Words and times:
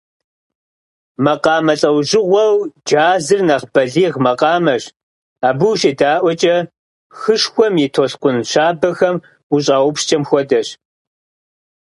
Макъамэ 1.23 1.73
лӏэужьыгъуэу 1.81 2.55
джазыр 2.85 3.41
нэхъ 3.47 3.67
бэлигъ 3.73 4.17
макъамэщ, 4.25 4.83
абы 5.47 5.65
ущедаӏуэкӏэ, 5.71 6.55
хышхуэм 7.17 7.73
и 7.85 7.87
толъкун 7.93 8.37
щабэхэм 8.51 9.15
ущӏаупскӏэм 9.53 10.23
хуэдэщ. 10.29 10.67